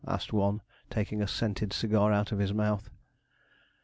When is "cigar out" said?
1.71-2.31